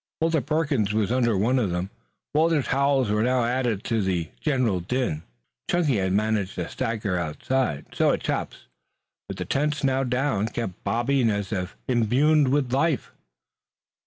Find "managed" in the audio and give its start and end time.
6.11-6.55